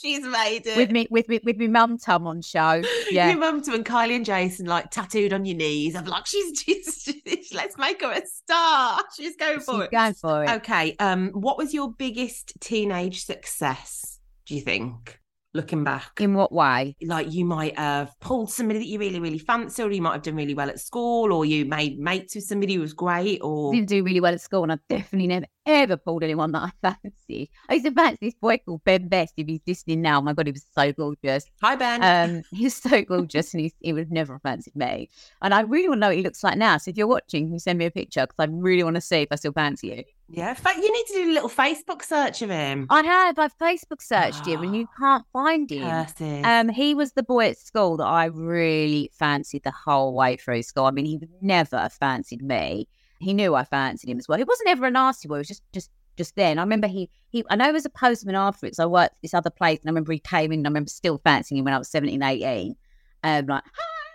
[0.00, 0.76] she's made it.
[0.76, 2.82] with me with me with me mum tum on show.
[3.10, 3.30] Yeah.
[3.30, 5.94] Your mum to and Kylie and Jason like tattooed on your knees.
[5.96, 7.10] I'm like, she's just
[7.54, 9.02] let's make her a star.
[9.16, 9.90] She's going for She's it.
[9.90, 10.50] going for it.
[10.50, 10.94] Okay.
[10.98, 14.20] Um, what was your biggest teenage success?
[14.46, 15.18] Do you think?
[15.54, 16.20] Looking back?
[16.20, 16.96] In what way?
[17.02, 20.22] Like you might have pulled somebody that you really, really fancy, or you might have
[20.22, 23.72] done really well at school, or you made mates with somebody who was great, or
[23.72, 26.94] didn't do really well at school, and I've definitely never ever pulled anyone that I
[27.02, 27.50] fancy.
[27.68, 29.34] I used to fancy this boy called Ben Best.
[29.36, 31.44] If he's listening now, oh my god, he was so gorgeous.
[31.62, 32.02] Hi Ben.
[32.02, 35.10] Um, he was so gorgeous, and he, he would have never fancied me.
[35.42, 36.78] And I really want to know what he looks like now.
[36.78, 39.22] So if you're watching, you send me a picture because I really want to see
[39.22, 40.04] if I still fancy you.
[40.30, 42.86] Yeah, you need to do a little Facebook search of him.
[42.90, 43.38] I have.
[43.38, 45.88] I've Facebook searched him, and you can't find him.
[45.88, 46.44] Curses.
[46.44, 50.62] Um, he was the boy at school that I really fancied the whole way through
[50.64, 50.84] school.
[50.84, 52.88] I mean, he never fancied me.
[53.20, 54.38] He knew I fancied him as well.
[54.38, 55.36] He wasn't ever a nasty boy.
[55.36, 56.58] It was just, just, just then.
[56.58, 57.42] I remember he, he.
[57.48, 58.78] I know he was a postman afterwards.
[58.78, 60.60] I worked at this other place, and I remember he came in.
[60.60, 62.76] and I remember still fancying him when I was 17, 18.
[63.24, 63.64] Um, like,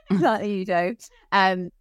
[0.10, 0.95] hi, like you do.
[1.32, 1.71] Um,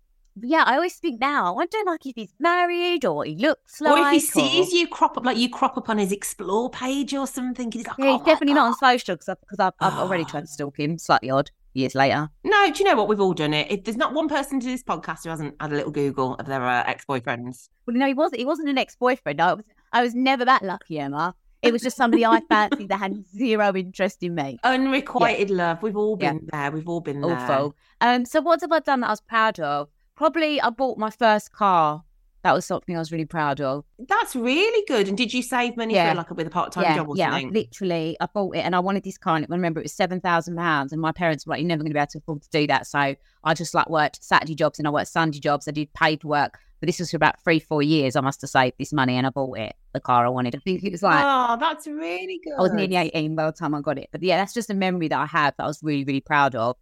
[0.41, 3.93] yeah, I always think now, I wonder like if he's married or he looks like.
[3.93, 4.77] Or if he sees or...
[4.77, 7.71] you crop up, like you crop up on his explore page or something.
[7.71, 8.61] He's like, yeah, oh he's definitely God.
[8.61, 10.99] not on social because I've, I've, I've already tried to stalk him.
[10.99, 12.31] Slightly odd years later.
[12.45, 13.09] No, do you know what?
[13.09, 13.71] We've all done it.
[13.71, 16.47] If there's not one person to this podcast who hasn't had a little Google of
[16.47, 17.69] their uh, ex boyfriends.
[17.87, 18.41] Well, no, he wasn't.
[18.41, 19.41] He wasn't an ex boyfriend.
[19.41, 19.65] I was.
[19.93, 21.35] I was never that lucky, Emma.
[21.61, 24.59] It was just somebody I fancied that had zero interest in me.
[24.65, 25.57] Unrequited yeah.
[25.57, 25.83] love.
[25.83, 26.63] We've all been yeah.
[26.63, 26.71] there.
[26.73, 27.37] We've all been there.
[27.37, 27.77] Awful.
[28.01, 28.25] Um.
[28.25, 29.89] So what have I done that I was proud of?
[30.17, 32.05] Probably I bought my first car.
[32.45, 33.85] That was something I was really proud of.
[34.01, 35.07] That's really good.
[35.07, 36.11] And did you save money yeah.
[36.11, 37.55] for like a, with a part time yeah, job or yeah, something?
[37.55, 39.37] Yeah, literally, I bought it and I wanted this car.
[39.37, 41.85] And I remember it was seven thousand pounds, and my parents were like, "You're never
[41.85, 44.57] going to be able to afford to do that." So I just like worked Saturday
[44.57, 45.69] jobs and I worked Sunday jobs.
[45.69, 48.17] I did paid work, but this was for about three, four years.
[48.17, 50.57] I must have saved this money and I bought it, the car I wanted.
[50.57, 52.55] I think it was like, oh, that's really good.
[52.59, 54.75] I was nearly eighteen by the time I got it, but yeah, that's just a
[54.75, 56.77] memory that I have that I was really, really proud of.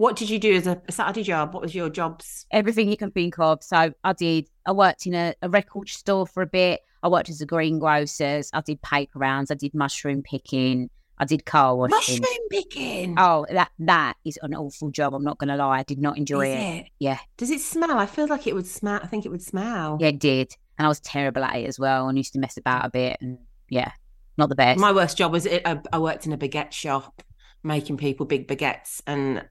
[0.00, 1.52] What did you do as a Saturday job?
[1.52, 2.46] What was your jobs?
[2.50, 3.62] Everything you can think of.
[3.62, 4.48] So I did.
[4.64, 6.80] I worked in a, a record store for a bit.
[7.02, 8.48] I worked as a greengrocers.
[8.54, 9.50] I did paper rounds.
[9.50, 10.88] I did mushroom picking.
[11.18, 12.22] I did car washing.
[12.22, 13.14] Mushroom picking.
[13.18, 15.12] Oh, that that is an awful job.
[15.12, 15.80] I'm not going to lie.
[15.80, 16.78] I did not enjoy it.
[16.78, 16.86] it.
[16.98, 17.18] Yeah.
[17.36, 17.98] Does it smell?
[17.98, 19.00] I feel like it would smell.
[19.02, 19.98] I think it would smell.
[20.00, 20.56] Yeah, it did.
[20.78, 22.08] And I was terrible at it as well.
[22.08, 23.18] And used to mess about a bit.
[23.20, 23.36] And
[23.68, 23.92] yeah,
[24.38, 24.80] not the best.
[24.80, 27.22] My worst job was I worked in a baguette shop
[27.62, 29.44] making people big baguettes and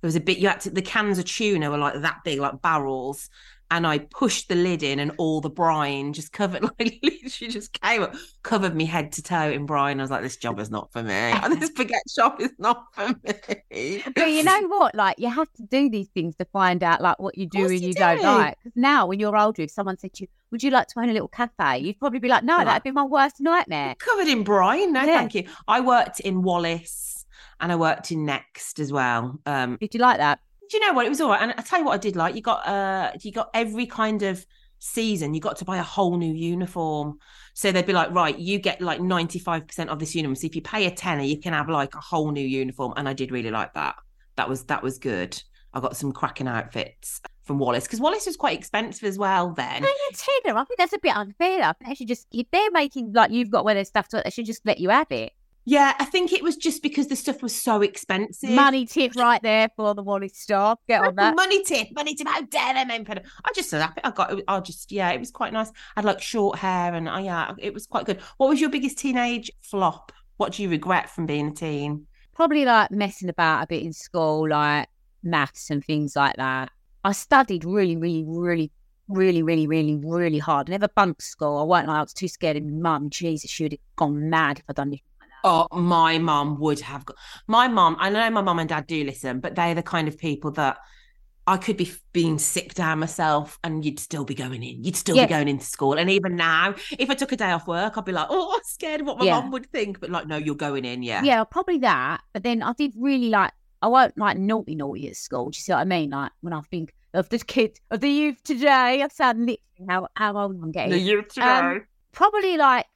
[0.00, 2.40] there was a bit you had to the cans of tuna were like that big
[2.40, 3.28] like barrels
[3.70, 7.72] and I pushed the lid in and all the brine just covered like literally just
[7.80, 9.98] came up covered me head to toe in brine.
[9.98, 11.34] I was like this job is not for me.
[11.56, 13.08] This baguette shop is not for
[13.70, 14.02] me.
[14.14, 14.94] But you know what?
[14.94, 17.80] Like you have to do these things to find out like what you do and
[17.80, 18.00] you, you do.
[18.00, 18.58] not like.
[18.62, 21.08] Because now when you're older if someone said to you would you like to own
[21.08, 21.78] a little cafe?
[21.78, 23.94] you'd probably be like no that'd be my worst nightmare.
[23.98, 24.92] Covered in brine?
[24.92, 25.16] No yeah.
[25.16, 25.44] thank you.
[25.66, 27.15] I worked in Wallis
[27.60, 29.40] and I worked in Next as well.
[29.46, 30.40] Um, did you like that?
[30.70, 31.06] Do you know what?
[31.06, 31.40] It was all right.
[31.40, 32.34] And I tell you what, I did like.
[32.34, 34.44] You got uh, you got every kind of
[34.78, 35.34] season.
[35.34, 37.18] You got to buy a whole new uniform.
[37.54, 40.34] So they'd be like, right, you get like ninety five percent of this uniform.
[40.36, 42.94] So if you pay a tenner, you can have like a whole new uniform.
[42.96, 43.96] And I did really like that.
[44.36, 45.40] That was that was good.
[45.72, 49.82] I got some cracking outfits from Wallis because Wallis was quite expensive as well then.
[49.82, 50.58] Pay a tenner.
[50.58, 51.62] I think that's a bit unfair.
[51.62, 54.08] i think They should just if they're making like you've got one of their stuff
[54.08, 55.32] to it, they should just let you have it.
[55.68, 58.50] Yeah, I think it was just because the stuff was so expensive.
[58.50, 60.78] Money tip right there for the Wallis staff.
[60.86, 61.34] Get on that.
[61.34, 62.28] Money tip, money tip.
[62.28, 64.40] How dare them open I just said I got.
[64.46, 65.70] I just yeah, it was quite nice.
[65.70, 68.20] I had like short hair, and oh, yeah, it was quite good.
[68.36, 70.12] What was your biggest teenage flop?
[70.36, 72.06] What do you regret from being a teen?
[72.32, 74.88] Probably like messing about a bit in school, like
[75.24, 76.70] maths and things like that.
[77.02, 78.70] I studied really, really, really
[79.08, 80.68] really, really, really, really hard.
[80.68, 81.58] I never bunked school.
[81.58, 83.10] I weren't like I was too scared of my mum.
[83.10, 85.05] Jesus, she would have gone mad if I'd done anything
[85.46, 87.06] Oh, my mum would have.
[87.06, 90.08] Got, my mum, I know my mum and dad do listen, but they're the kind
[90.08, 90.78] of people that
[91.46, 94.82] I could be being sick down myself and you'd still be going in.
[94.82, 95.94] You'd still be going into school.
[95.94, 98.64] And even now, if I took a day off work, I'd be like, oh, I'm
[98.64, 99.38] scared of what my yeah.
[99.38, 100.00] mum would think.
[100.00, 101.04] But like, no, you're going in.
[101.04, 101.22] Yeah.
[101.22, 102.22] Yeah, probably that.
[102.32, 105.50] But then I did really like, I won't like naughty, naughty at school.
[105.50, 106.10] Do you see what I mean?
[106.10, 110.08] Like when I think of the kids, of the youth today, I sound literally how,
[110.16, 110.90] how old I'm getting.
[110.90, 111.46] The youth today.
[111.46, 112.86] Um, probably like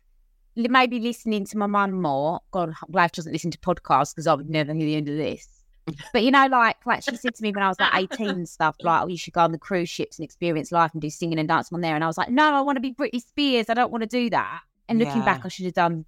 [0.68, 2.40] maybe listening to my mum more.
[2.51, 5.09] God, I'm glad she doesn't listen to podcasts because I would never hear the end
[5.09, 5.49] of this.
[6.12, 8.49] But you know, like like she said to me when I was like 18 and
[8.49, 11.11] stuff, like, oh, you should go on the cruise ships and experience life and do
[11.11, 11.94] singing and dancing on there.
[11.94, 13.68] And I was like, no, I want to be Britney Spears.
[13.68, 14.61] I don't want to do that.
[14.88, 15.25] And looking yeah.
[15.25, 16.05] back, I should have done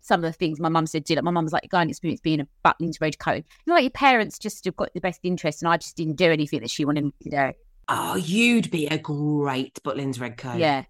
[0.00, 1.16] some of the things my mum said did.
[1.16, 3.38] Like my mum was like, go and experience being a Butlins Red Coat.
[3.38, 6.16] You know, like your parents just have got the best interest, and I just didn't
[6.16, 7.52] do anything that she wanted me to do.
[7.88, 10.58] Oh, you'd be a great Butlins Red Coat.
[10.58, 10.84] Yeah.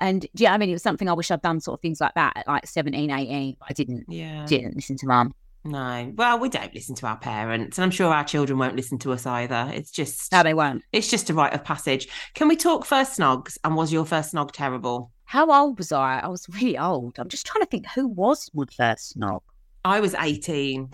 [0.00, 2.14] And yeah, I mean, it was something I wish I'd done sort of things like
[2.14, 4.04] that at like 17, 18, but I didn't.
[4.08, 4.46] Yeah.
[4.46, 5.34] Didn't listen to mum.
[5.64, 6.12] No.
[6.14, 9.12] Well, we don't listen to our parents, and I'm sure our children won't listen to
[9.12, 9.70] us either.
[9.74, 10.82] It's just No, they won't.
[10.92, 12.08] It's just a rite of passage.
[12.34, 13.58] Can we talk first snogs?
[13.64, 15.10] And was your first snog terrible?
[15.24, 16.20] How old was I?
[16.20, 17.18] I was really old.
[17.18, 19.40] I'm just trying to think who was my first snog.
[19.84, 20.90] I was 18.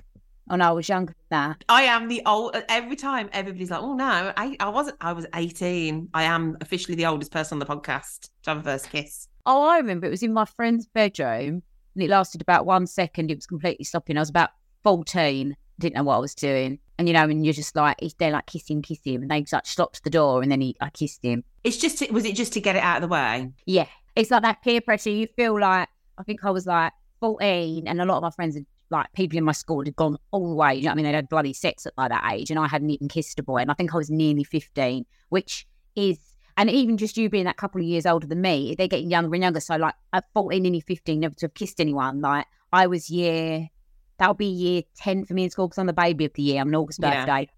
[0.48, 1.64] No, I was younger than that.
[1.68, 2.56] I am the old.
[2.68, 4.96] Every time everybody's like, "Oh no, I, I wasn't.
[5.00, 6.10] I was 18.
[6.14, 9.62] I am officially the oldest person on the podcast to have a first kiss." Oh,
[9.68, 11.62] I remember it was in my friend's bedroom
[11.94, 13.30] and it lasted about one second.
[13.30, 14.16] It was completely stopping.
[14.16, 14.50] I was about
[14.84, 16.78] 14, didn't know what I was doing.
[16.98, 19.66] And you know, and you're just like, they're like kissing, kissing, and they just like
[19.66, 21.44] stopped the door and then he, I kissed him.
[21.64, 23.50] It's just, to, was it just to get it out of the way?
[23.66, 23.86] Yeah.
[24.16, 25.10] It's like that peer pressure.
[25.10, 28.54] You feel like, I think I was like 14 and a lot of my friends
[28.54, 30.74] had like people in my school had gone all the way.
[30.74, 31.04] You know what I mean?
[31.06, 33.58] They'd had bloody sex at like that age, and I hadn't even kissed a boy.
[33.58, 35.66] And I think I was nearly 15, which
[35.96, 36.18] is,
[36.56, 39.34] and even just you being that couple of years older than me, they're getting younger
[39.34, 39.60] and younger.
[39.60, 42.20] So, like at 14, nearly 15, never to have kissed anyone.
[42.20, 43.68] Like I was year,
[44.18, 46.60] that'll be year 10 for me in school because I'm the baby of the year.
[46.60, 47.24] I'm an August Yeah.
[47.24, 47.48] birthday.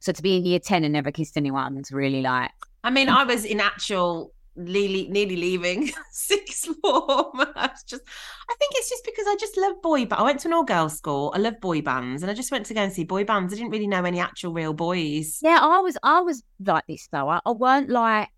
[0.00, 2.50] So to be in year 10 and never kissed anyone is really like,
[2.82, 7.40] I mean, um I was in actual nearly, nearly leaving sixth form.
[7.56, 8.02] I was just,
[8.48, 10.06] I think it's just because I just love boy.
[10.06, 11.32] But I went to an all girls school.
[11.34, 13.52] I love boy bands, and I just went to go and see boy bands.
[13.52, 15.38] I didn't really know any actual real boys.
[15.42, 17.28] Yeah, I was I was like this though.
[17.28, 18.28] I, I weren't like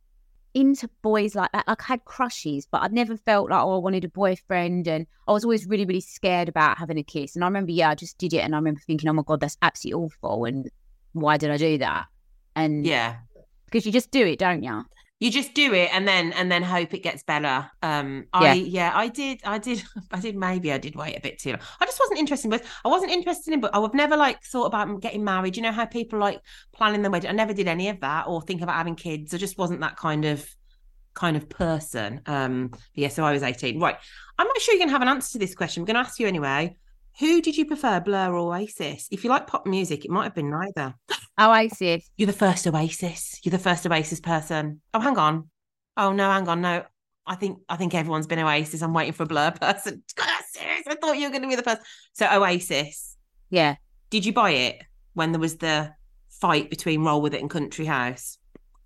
[0.54, 1.68] into boys like that.
[1.68, 5.06] Like I had crushes, but I'd never felt like oh I wanted a boyfriend and
[5.28, 7.34] I was always really, really scared about having a kiss.
[7.36, 9.40] And I remember, yeah, I just did it and I remember thinking, Oh my god,
[9.40, 10.70] that's absolutely awful and
[11.12, 12.06] why did I do that?
[12.54, 13.16] And Yeah.
[13.66, 14.82] because you just do it, don't you?
[15.18, 17.70] You just do it and then and then hope it gets better.
[17.82, 18.52] Um Yeah.
[18.52, 18.92] i yeah.
[18.94, 21.60] i did i did i did maybe i did wait a bit too long.
[21.80, 24.66] I just wasn't interested in but i wasn't interested in but i've never like thought
[24.66, 25.56] about getting married.
[25.56, 26.40] You know how people like
[26.74, 27.30] planning their wedding?
[27.30, 29.32] I never did any of that or think about having kids.
[29.32, 30.46] I just wasn't that kind of
[31.14, 32.20] kind of person.
[32.26, 33.96] Um yeah so i was 18 right.
[34.38, 35.80] I'm not sure you're gonna have an answer to this question.
[35.80, 36.76] I'm gonna ask you anyway
[37.18, 40.34] who did you prefer blur or oasis if you like pop music it might have
[40.34, 40.94] been neither
[41.38, 42.08] Oasis.
[42.16, 43.40] you're the first Oasis.
[43.42, 44.80] You're the first Oasis person.
[44.94, 45.50] Oh, hang on.
[45.96, 46.62] Oh no, hang on.
[46.62, 46.84] No,
[47.26, 48.82] I think I think everyone's been Oasis.
[48.82, 50.02] I'm waiting for a Blur person.
[50.14, 50.86] God, serious.
[50.86, 51.82] I thought you were going to be the first.
[52.14, 53.16] So Oasis.
[53.50, 53.76] Yeah.
[54.10, 54.82] Did you buy it
[55.14, 55.92] when there was the
[56.30, 58.38] fight between Roll With It and Country House?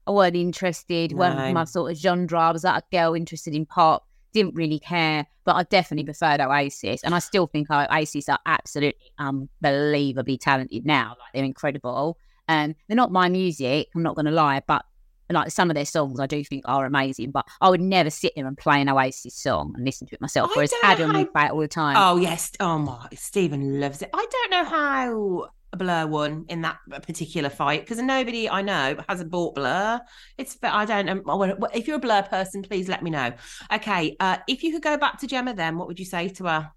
[0.07, 1.13] I wasn't interested.
[1.13, 2.41] Wasn't my sort of genre.
[2.41, 4.05] I was like a girl interested in pop.
[4.33, 9.11] Didn't really care, but I definitely preferred Oasis, and I still think Oasis are absolutely
[9.19, 11.11] unbelievably talented now.
[11.19, 12.17] Like they're incredible.
[12.49, 13.89] Um, they're not my music.
[13.95, 14.85] I'm not going to lie, but
[15.29, 17.31] like some of their songs, I do think are amazing.
[17.31, 20.21] But I would never sit there and play an Oasis song and listen to it
[20.21, 20.51] myself.
[20.51, 21.97] I Whereas Adam how- would play it all the time.
[21.99, 22.51] Oh yes.
[22.61, 24.11] Oh my, Stephen loves it.
[24.13, 28.97] I don't know how A blur won in that particular fight because nobody I know
[29.09, 30.01] has bought Blur.
[30.37, 31.69] It's I don't know.
[31.73, 33.33] If you're a Blur person, please let me know.
[33.73, 34.17] Okay.
[34.19, 36.73] Uh, if you could go back to Gemma, then what would you say to her?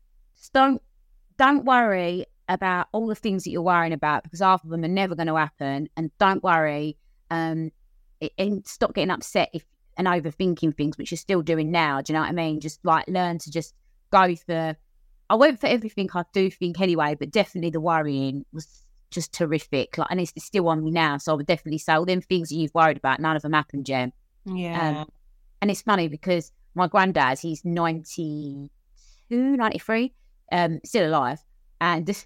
[0.54, 0.80] Don't
[1.38, 4.90] don't worry about all the things that you're worrying about because half of them are
[4.90, 6.98] never going to happen and don't worry
[7.32, 7.72] um
[8.38, 9.64] and stop getting upset if
[9.98, 12.80] and overthinking things which you're still doing now do you know what i mean just
[12.84, 13.74] like learn to just
[14.12, 14.76] go for
[15.30, 18.83] i went for everything i do think anyway but definitely the worrying was
[19.14, 22.06] just terrific like and it's still on me now so i would definitely say all
[22.06, 24.12] them things that you've worried about none of them happened jem
[24.46, 25.02] Yeah.
[25.02, 25.10] um,
[25.62, 28.70] and it's funny because my granddad, he's 92,
[29.30, 30.14] 93,
[30.52, 31.40] um, still alive.
[31.80, 32.26] And this,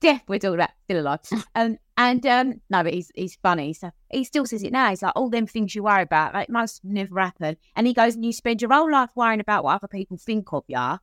[0.00, 1.20] death, we're talking about, still alive.
[1.54, 3.72] Um, and um, no, but he's he's funny.
[3.72, 4.90] So he still says it now.
[4.90, 7.56] He's like, all them things you worry about, like most never happen.
[7.76, 10.52] And he goes, and you spend your whole life worrying about what other people think
[10.52, 10.98] of you.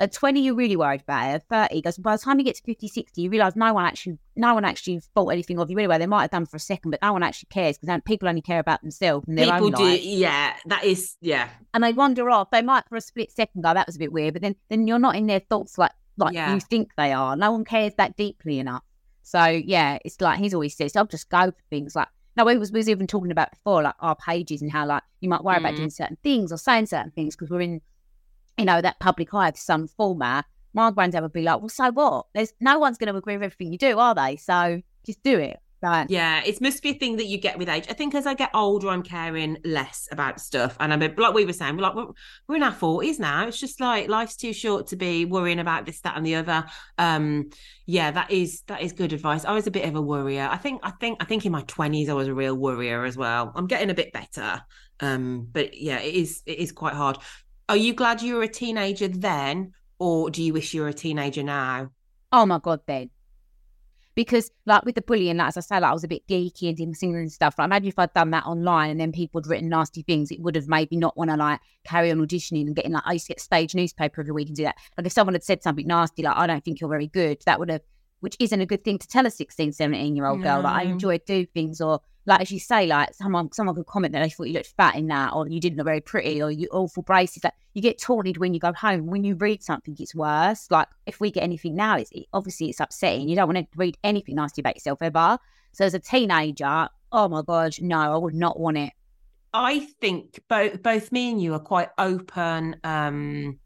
[0.00, 1.34] At 20, you're really worried about it.
[1.34, 3.74] At 30, he goes, by the time you get to 50, 60, you realise no
[3.74, 5.98] one actually, no one actually thought anything of you anyway.
[5.98, 8.40] They might have done for a second, but no one actually cares because people only
[8.42, 9.82] care about themselves and their People own do.
[9.84, 10.54] life Yeah.
[10.66, 11.16] That is.
[11.20, 11.48] Yeah.
[11.74, 12.50] and they wander off.
[12.52, 14.86] They might for a split second go, that was a bit weird, but then then
[14.86, 16.54] you're not in their thoughts like like Yeah.
[16.54, 17.34] you think they are.
[17.36, 18.82] No one cares that deeply enough.
[19.22, 22.56] So yeah, it's like he's always says, I'll just go for things like no, we
[22.56, 25.42] was we was even talking about before, like our pages and how like you might
[25.42, 25.78] worry about Mm.
[25.78, 27.80] doing certain things or saying certain things because we're in,
[28.58, 30.44] you know, that public eye of some format.
[30.74, 32.26] My granddad would be like, Well, so what?
[32.34, 34.36] There's no one's gonna agree with everything you do, are they?
[34.36, 35.58] So just do it.
[35.80, 36.10] Right.
[36.10, 37.86] Yeah, it must be a thing that you get with age.
[37.88, 41.44] I think as I get older, I'm caring less about stuff, and I'm like we
[41.44, 42.08] were saying, we're like we're,
[42.48, 43.46] we're in our forties now.
[43.46, 46.64] It's just like life's too short to be worrying about this, that, and the other.
[46.98, 47.50] Um,
[47.86, 49.44] yeah, that is that is good advice.
[49.44, 50.48] I was a bit of a worrier.
[50.50, 53.16] I think I think I think in my twenties I was a real worrier as
[53.16, 53.52] well.
[53.54, 54.60] I'm getting a bit better,
[54.98, 57.18] um, but yeah, it is it is quite hard.
[57.68, 60.94] Are you glad you were a teenager then, or do you wish you were a
[60.94, 61.90] teenager now?
[62.32, 63.10] Oh my god, then.
[64.14, 66.68] Because like with the bullying, like, as I said, like I was a bit geeky
[66.68, 67.56] and did singing and stuff.
[67.58, 70.40] Like imagine if I'd done that online and then people had written nasty things, it
[70.40, 73.12] would have made me not want to like carry on auditioning and getting like I
[73.12, 74.76] used to get stage newspaper every week and do that.
[74.96, 77.60] Like if someone had said something nasty, like I don't think you're very good, that
[77.60, 77.82] would have
[78.20, 80.62] which isn't a good thing to tell a 16, 17 year old girl.
[80.62, 84.12] Like, I enjoy doing things, or like as you say, like someone someone could comment
[84.12, 86.50] that they thought you looked fat in that, or you didn't look very pretty, or
[86.50, 87.42] you awful braces.
[87.44, 89.06] Like you get taunted when you go home.
[89.06, 90.70] When you read something, it's worse.
[90.70, 93.28] Like if we get anything now, it's obviously it's upsetting.
[93.28, 95.38] You don't want to read anything nasty about yourself ever.
[95.72, 98.92] So as a teenager, oh my god, no, I would not want it.
[99.54, 103.58] I think both both me and you are quite open, um,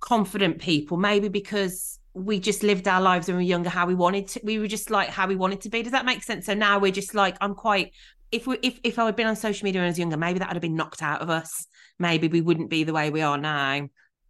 [0.00, 0.96] confident people.
[0.96, 4.40] Maybe because we just lived our lives when we were younger, how we wanted to.
[4.42, 5.82] We were just like how we wanted to be.
[5.82, 6.46] Does that make sense?
[6.46, 7.92] So now we're just like I'm quite.
[8.32, 10.38] If we if if I had been on social media when I was younger, maybe
[10.38, 11.66] that would have been knocked out of us.
[11.98, 13.88] Maybe we wouldn't be the way we are now.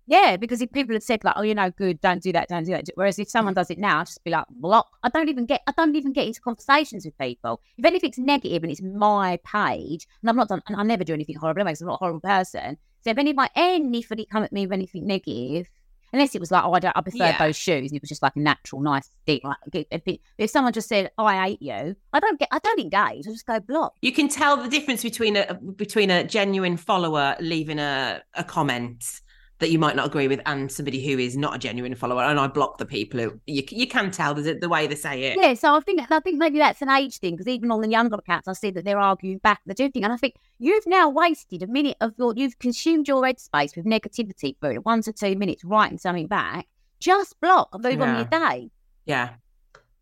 [0.09, 2.65] Yeah, because if people had said like, "Oh, you're no good, don't do that, don't
[2.65, 5.29] do that," whereas if someone does it now, I'd just be like, "Block." I don't
[5.29, 7.61] even get, I don't even get into conversations with people.
[7.77, 11.15] If anything's negative and it's my page, and I've not done, and I never do
[11.15, 12.79] anything horrible, anyway, 'cause I'm not a horrible person.
[13.03, 15.69] So if anybody, anybody come at me with anything negative,
[16.13, 17.39] unless it was like, "Oh, I don't, I prefer Yeah.
[17.39, 19.41] those shoes," and it was just like a natural, nice thing.
[19.45, 19.57] Like,
[19.91, 22.81] if, if, if someone just said, "Oh, I hate you," I don't get, I don't
[22.81, 23.27] engage.
[23.27, 23.95] I just go block.
[24.03, 29.21] You can tell the difference between a between a genuine follower leaving a, a comment
[29.59, 32.23] that you might not agree with and somebody who is not a genuine follower.
[32.23, 35.23] And I block the people who you you can tell the, the way they say
[35.25, 35.39] it.
[35.41, 37.89] Yeah, so I think I think maybe that's an age thing because even on the
[37.89, 40.87] younger accounts, I see that they're arguing back the do thing, and I think you've
[40.87, 45.13] now wasted a minute of your you've consumed your headspace with negativity for one to
[45.13, 46.67] two minutes writing something back.
[47.01, 48.71] Just block and move on with your day.
[49.05, 49.31] Yeah.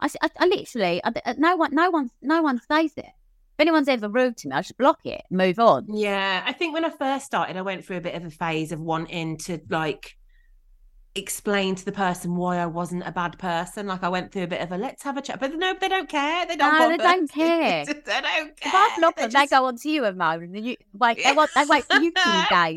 [0.00, 3.12] I, I- I literally I, no one no one no one stays there.
[3.56, 5.86] If anyone's ever rude to me, I just block it, move on.
[5.88, 8.72] Yeah, I think when I first started, I went through a bit of a phase
[8.72, 10.16] of wanting to like
[11.16, 13.86] explain to the person why I wasn't a bad person.
[13.86, 15.86] Like I went through a bit of a let's have a chat, but no, they
[15.88, 16.46] don't care.
[16.46, 16.76] They don't.
[16.76, 17.84] No, they don't care.
[17.84, 18.72] they don't care.
[18.72, 20.76] If I block They them, they just- go on to you a moment, and you
[20.92, 21.22] wait.
[21.22, 22.06] They want they wait for you.
[22.06, 22.76] You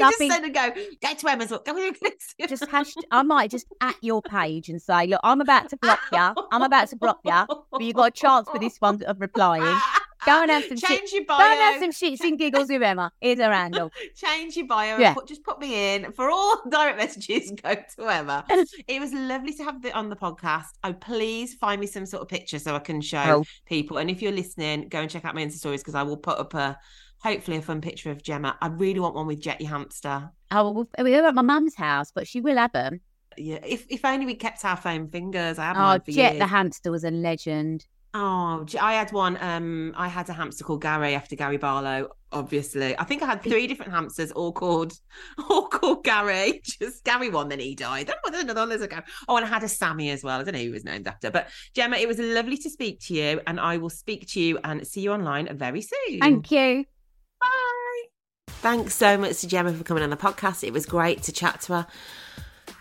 [0.00, 0.70] just said to go,
[1.02, 1.50] go to Emma's.
[1.50, 5.76] Go just hash, I might just at your page and say, look, I'm about to
[5.76, 6.34] block ya.
[6.52, 9.78] I'm about to block ya, but you got a chance for this one of replying.
[10.22, 10.88] Uh, go and have some shit.
[10.88, 13.10] Change your Go and have some shits and giggles with Emma.
[13.20, 13.90] Here's her handle.
[14.16, 15.14] Change your bio Yeah.
[15.14, 17.50] put, just put me in for all direct messages.
[17.62, 18.44] Go to Emma.
[18.88, 20.66] it was lovely to have the on the podcast.
[20.84, 23.44] Oh, please find me some sort of picture so I can show Oh.
[23.66, 23.98] people.
[23.98, 26.38] And if you're listening, go and check out my Insta stories because I will put
[26.38, 26.78] up a
[27.18, 28.56] hopefully a fun picture of Gemma.
[28.62, 30.30] I really want one with Jetty Hamster.
[30.50, 33.00] Oh, we're at my mum's house, but she will have them.
[33.36, 35.58] Yeah, if if only we kept our foam fingers.
[35.58, 36.38] I oh, had Oh, mine for Jet years.
[36.40, 37.86] the hamster was a legend.
[38.12, 39.38] Oh, I had one.
[39.40, 42.08] Um, I had a hamster called Gary after Gary Barlow.
[42.32, 44.94] Obviously, I think I had three different hamsters, all called,
[45.48, 46.60] all called Gary.
[46.64, 48.08] Just Gary one, then he died.
[48.08, 48.68] Then there's another one.
[48.68, 49.04] There's a Gary.
[49.28, 50.40] Oh, and I had a Sammy as well.
[50.40, 51.30] I don't know who he was named after.
[51.30, 54.58] But Gemma, it was lovely to speak to you, and I will speak to you
[54.64, 56.18] and see you online very soon.
[56.20, 56.84] Thank you.
[57.40, 58.02] Bye.
[58.48, 60.64] Thanks so much to Gemma for coming on the podcast.
[60.64, 61.86] It was great to chat to her.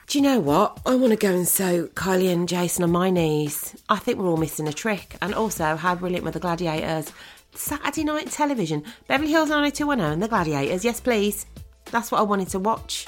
[0.09, 0.79] Do you know what?
[0.87, 3.75] I want to go and sew Kylie and Jason on my knees.
[3.89, 5.15] I think we're all missing a trick.
[5.21, 7.13] And also, how brilliant were the Gladiators?
[7.53, 8.83] Saturday night television.
[9.05, 10.83] Beverly Hills 90210 and the Gladiators.
[10.83, 11.45] Yes, please.
[11.91, 13.05] That's what I wanted to watch.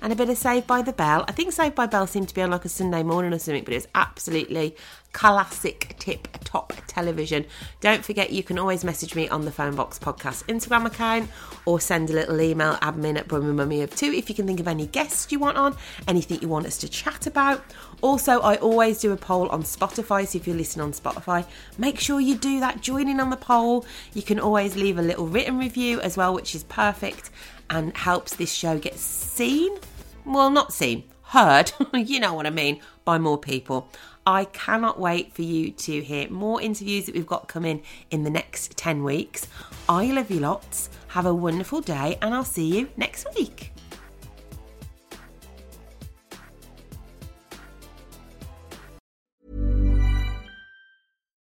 [0.00, 1.24] And a bit of Saved by the Bell.
[1.26, 3.64] I think Saved by Bell seemed to be on like a Sunday morning or something,
[3.64, 4.76] but it was absolutely
[5.14, 7.46] classic tip top television.
[7.80, 11.30] Don't forget you can always message me on the Phone Box Podcast Instagram account
[11.64, 14.60] or send a little email admin at Brummy Mummy of Two if you can think
[14.60, 17.64] of any guests you want on, anything you want us to chat about.
[18.02, 21.46] Also, I always do a poll on Spotify, so if you're listening on Spotify,
[21.78, 22.82] make sure you do that.
[22.82, 23.86] Join in on the poll.
[24.12, 27.30] You can always leave a little written review as well, which is perfect
[27.70, 29.78] and helps this show get seen.
[30.26, 33.88] Well, not seen, heard, you know what I mean, by more people.
[34.26, 38.30] I cannot wait for you to hear more interviews that we've got coming in the
[38.30, 39.46] next 10 weeks.
[39.88, 40.88] I love you lots.
[41.08, 43.72] Have a wonderful day, and I'll see you next week.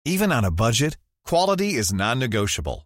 [0.04, 2.85] Even on a budget, quality is non-negotiable.